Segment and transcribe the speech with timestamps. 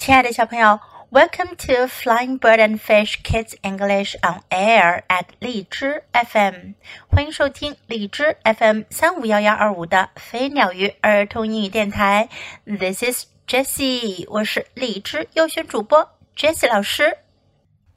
[0.00, 0.80] 亲爱的小朋友
[1.10, 6.72] ，Welcome to Flying Bird and Fish Kids English on Air at 荔枝 FM，
[7.08, 12.30] 欢迎收听荔枝 FM 三五幺幺二五的飞鸟鱼儿童英语电台。
[12.64, 17.18] This is Jessie，我是荔枝优选主播 Jessie 老师。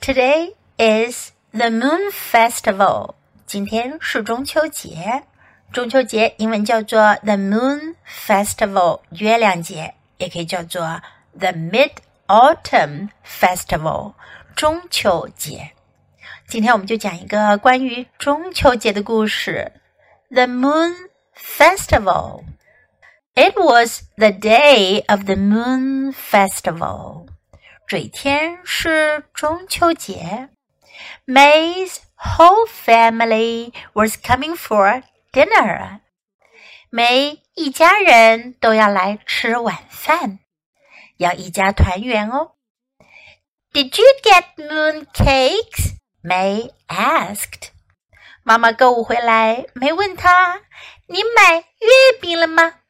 [0.01, 3.13] Today is the Moon Festival，
[3.45, 5.23] 今天是中秋节。
[5.71, 11.01] 中秋节英文叫做 The Moon Festival，月亮节，也可以叫做
[11.38, 11.92] The Mid
[12.26, 14.14] Autumn Festival，
[14.56, 15.72] 中秋节。
[16.46, 19.72] 今天我们就讲一个关于中秋节的故事。
[20.30, 20.94] The Moon
[21.36, 22.44] Festival.
[23.34, 27.28] It was the day of the Moon Festival.
[27.86, 30.48] 这一天是中秋节。
[31.26, 36.00] May's whole family was coming for dinner.
[36.90, 40.40] May 一家人都要来吃晚饭。
[41.16, 42.52] 要一家团圆哦。
[43.72, 45.96] Did you get moon cakes?
[46.22, 47.70] May asked.
[48.42, 50.62] 妈妈购物回来，没问她：“
[51.08, 52.80] 你买月饼了吗？”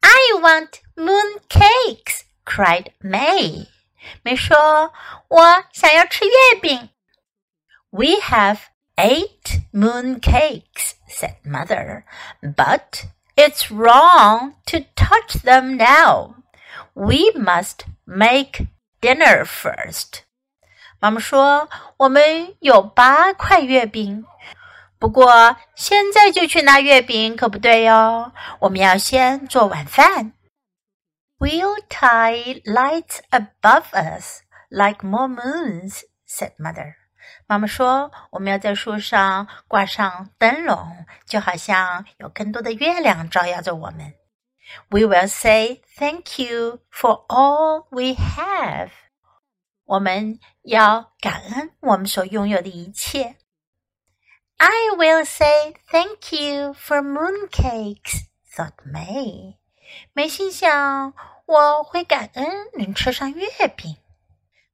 [0.00, 3.68] I want moon cakes, cried May.
[4.22, 4.92] 梅说：“
[5.28, 6.90] 我想要吃月饼。”
[7.90, 8.58] We have
[8.96, 12.04] eight moon cakes, said Mother,
[12.42, 13.04] but
[13.36, 16.34] it's wrong to touch them now.
[16.94, 18.66] We must make
[19.00, 20.22] dinner first.
[20.98, 24.24] 妈妈说：“我们有八块月饼，
[24.98, 28.32] 不过现在就去拿月饼可不对哟。
[28.60, 30.34] 我们要先做晚饭。”
[31.38, 36.94] We'll tie lights above us like more moons," said mother.
[37.46, 44.14] 妈妈说：“我们要在树上挂上灯笼，就好像有更多的月亮照耀着我们。”
[44.90, 48.90] We will say thank you for all we have.
[49.84, 53.36] 我们要感恩我们所拥有的一切。
[54.56, 59.56] I will say thank you for mooncakes, thought May.
[60.12, 61.12] 梅心想，
[61.46, 63.46] 我会感恩能吃上月
[63.76, 63.96] 饼。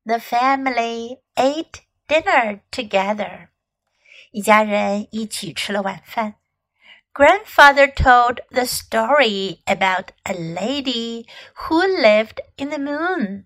[0.05, 3.49] The family ate dinner together.
[4.31, 6.35] 一家人一起吃了晚饭。
[7.16, 13.46] Grandfather told the story about a lady who lived in the moon.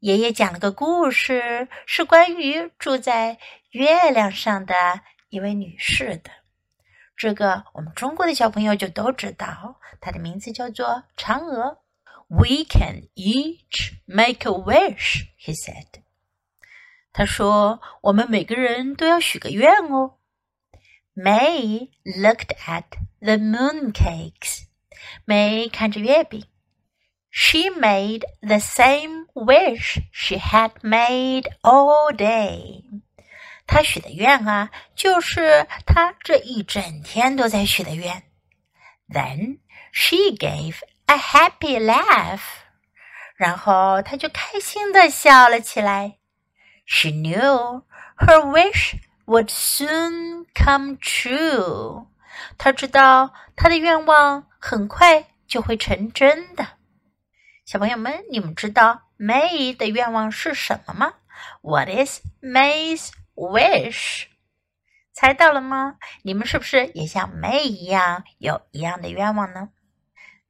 [0.00, 3.38] 爷爷讲了个故事，是关于住在
[3.70, 4.74] 月亮上的
[5.30, 6.30] 一位女士的。
[7.16, 11.78] 这个我们中国的小朋友就都知道，她的名字叫做嫦娥。
[12.28, 16.02] We can each make a wish, he said.
[17.14, 20.18] 他说：“我们每个人都要许个愿哦。”
[21.15, 22.83] May looked at
[23.19, 24.65] the mooncakes.
[25.25, 26.45] May 看着月饼。
[27.29, 32.83] She made the same wish she had made all day.
[33.67, 38.23] 她许的愿啊，就是她这一整天都在许的愿。
[39.09, 39.59] Then
[39.91, 42.41] she gave a happy laugh.
[43.35, 46.17] 然后她就开心的笑了起来。
[46.85, 47.83] She knew
[48.17, 48.95] her wish
[49.26, 52.06] would soon come true。
[52.58, 56.66] 他知道他的愿望很快就会成真的。
[57.64, 61.14] 小朋友们，你们知道 May 的愿望是什么吗
[61.60, 64.26] ？What is May's wish？
[65.12, 65.96] 猜到了吗？
[66.22, 69.68] 你们是不是也像 May 一样有一样的愿望呢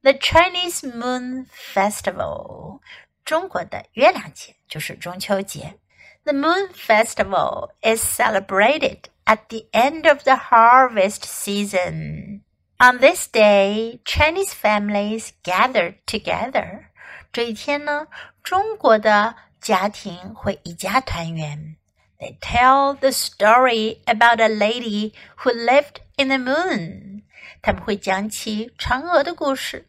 [0.01, 2.79] ？The Chinese Moon Festival，
[3.23, 5.79] 中国的月亮节就是中秋节。
[6.24, 12.42] The Moon Festival is celebrated at the end of the harvest season.
[12.80, 16.86] On this day, Chinese families gather together.
[17.32, 18.06] 这一天呢，
[18.42, 21.76] 中国的家庭会一家团圆。
[22.18, 27.22] They tell the story about a lady who lived in the moon.
[27.62, 29.88] 他们会讲起嫦娥的故事。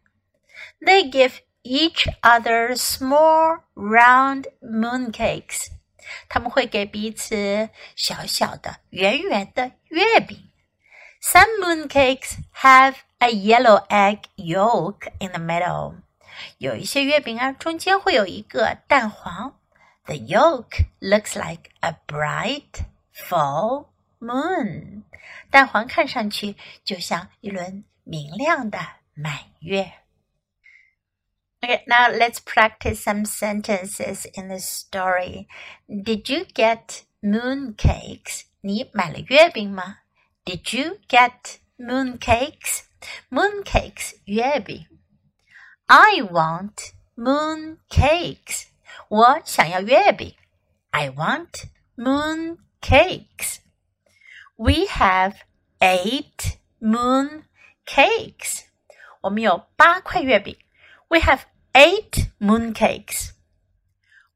[0.80, 1.34] They give
[1.64, 5.68] each other small round mooncakes.
[6.29, 10.51] 他们会给彼此小小的、圆圆的月饼。
[11.21, 15.95] Some mooncakes have a yellow egg yolk in the middle。
[16.59, 19.59] 有一些月饼啊，中间会有一个蛋黄。
[20.05, 22.85] The yolk looks like a bright
[23.15, 23.87] full
[24.21, 25.05] moon。
[25.51, 28.79] 蛋黄看上去就像一轮明亮的
[29.15, 29.91] 满月。
[31.64, 35.48] Okay, now let's practice some sentences in the story.
[35.90, 38.46] Did you get mooncakes?
[38.62, 39.98] 你买了月饼吗？
[40.46, 42.84] Did you get mooncakes?
[43.30, 44.88] Mooncakes 月饼。
[45.88, 48.68] I want moon cakes.
[49.10, 50.36] 我想要月饼。
[50.92, 51.66] I want
[51.98, 53.60] moon cakes.
[54.56, 55.36] We have
[55.80, 57.44] eight moon
[57.86, 58.64] cakes.
[59.22, 60.58] 我们有八块月饼。
[61.10, 61.42] We have
[61.74, 63.34] eight moon cakes.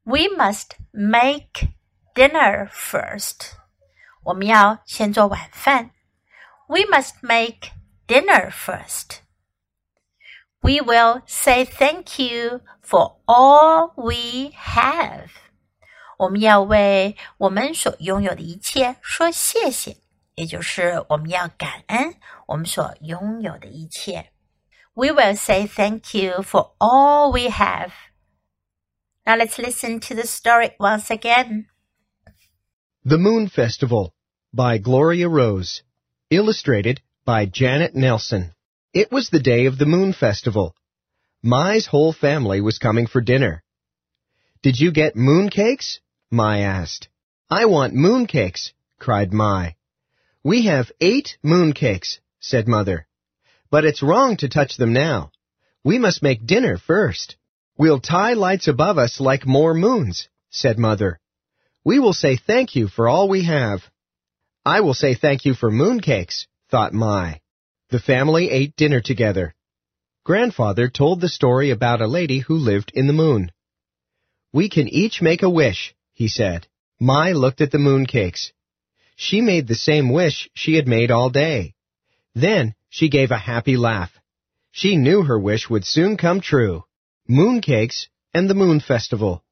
[0.04, 1.68] We must make
[2.14, 3.52] dinner first.
[4.22, 5.90] 我们要先做晚饭。
[6.66, 7.70] We must make
[8.06, 9.18] dinner first.
[10.60, 15.28] We will say thank you for all we have.
[16.16, 19.98] 我们要为我们所拥有的一切说谢谢，
[20.36, 22.14] 也就是我们要感恩
[22.46, 24.30] 我们所拥有的一切。
[24.99, 27.93] We will say thank you for all we have.
[29.25, 31.67] Now let's listen to the story once again.
[33.05, 34.13] The Moon Festival
[34.53, 35.83] by Gloria Rose.
[36.29, 38.51] Illustrated by Janet Nelson.
[38.93, 40.75] It was the day of the Moon Festival.
[41.41, 43.63] Mai's whole family was coming for dinner.
[44.61, 46.01] Did you get moon cakes?
[46.29, 47.07] Mai asked.
[47.49, 49.77] I want moon cakes, cried Mai.
[50.43, 53.07] We have eight moon cakes, said Mother.
[53.71, 55.31] But it's wrong to touch them now.
[55.83, 57.37] We must make dinner first.
[57.77, 61.19] We'll tie lights above us like more moons, said Mother.
[61.85, 63.81] We will say thank you for all we have.
[64.65, 67.41] I will say thank you for mooncakes, thought Mai.
[67.89, 69.55] The family ate dinner together.
[70.25, 73.51] Grandfather told the story about a lady who lived in the moon.
[74.51, 76.67] We can each make a wish, he said.
[76.99, 78.51] Mai looked at the mooncakes.
[79.15, 81.73] She made the same wish she had made all day.
[82.35, 84.10] Then she gave a happy laugh.
[84.72, 86.84] She knew her wish would soon come true.
[87.28, 89.42] Mooncakes and the Moon Festival.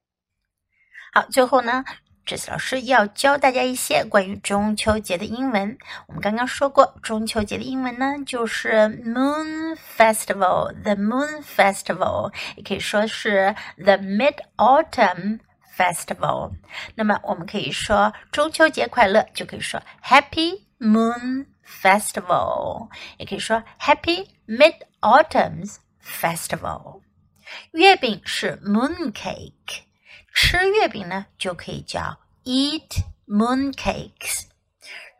[1.13, 1.83] 好，最后呢，
[2.25, 5.77] 这次老师要教大家一些关于中秋节的英文。
[6.07, 8.71] 我们刚刚说过，中秋节的英文呢就是
[9.05, 15.39] Moon Festival，the Moon Festival，也可以说是 the Mid Autumn
[15.77, 16.53] Festival。
[16.95, 27.01] 那么我们可以说中秋节快乐，就可以说 Happy Moon Festival，也可以说 Happy Mid Autumn Festival。
[27.71, 29.83] 月饼是 Moon Cake。
[30.33, 34.45] 吃月饼呢，就可以叫 eat mooncakes。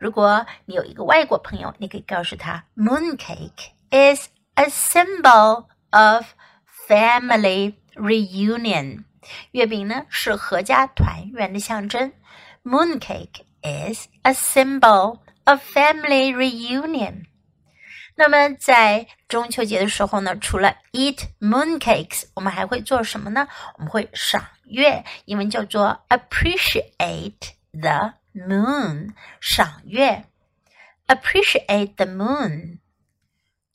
[0.00, 6.26] 如果你有一个外国朋友，你可以告诉他，mooncake is a symbol of
[6.88, 9.04] family reunion。
[9.52, 12.12] 月饼呢是合家团圆的象征。
[12.64, 17.26] Mooncake is a symbol of family reunion。
[18.16, 23.48] 那么在中秋节的时候呢，除了 eat mooncakes，我们还会做什么呢？
[23.76, 30.24] 我们会赏月，英文叫做 appreciate the moon，赏月，
[31.08, 32.78] appreciate the moon。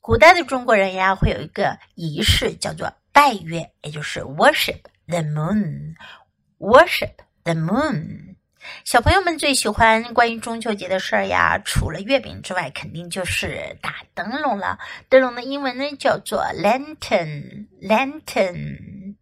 [0.00, 8.36] 古代的中国人呀，会有一个仪式叫做拜月，也就是 worship the moon，worship the moon。
[8.83, 14.77] 小朋友们最喜欢关于中秋节的事儿呀，除了月饼之外，肯定就是打灯笼了。
[15.09, 19.15] 灯笼的英文呢叫做 lantern，lantern。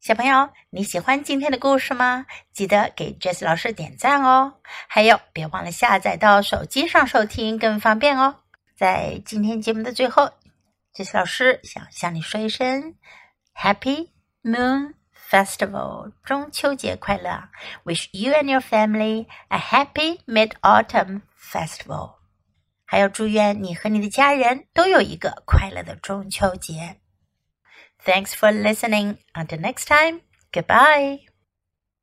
[0.00, 2.26] 小朋友，你喜欢今天的故事吗？
[2.52, 4.54] 记得给 Jess 老师点赞哦。
[4.88, 8.36] 还有，别忘了下载到手机上收听，更方便哦。
[8.76, 10.30] 在今天节目的最后
[10.92, 12.96] ，Jess 老师想向你说一声
[13.54, 14.08] Happy
[14.42, 14.94] Moon。
[15.31, 17.49] Festival 中秋节快乐！
[17.83, 22.15] Wish you and your family a happy Mid Autumn Festival。
[22.85, 27.01] 还有祝愿你和你的家人都有一个快乐的中秋节。
[28.05, 29.17] Thanks for listening.
[29.33, 30.21] Until next time.
[30.53, 31.30] Goodbye.